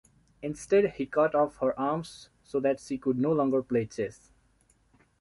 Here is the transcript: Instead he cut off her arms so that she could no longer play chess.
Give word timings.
Instead 0.41 0.93
he 0.93 1.05
cut 1.05 1.35
off 1.35 1.57
her 1.57 1.79
arms 1.79 2.29
so 2.43 2.59
that 2.59 2.79
she 2.79 2.97
could 2.97 3.19
no 3.19 3.31
longer 3.31 3.61
play 3.61 3.85
chess. 3.85 4.31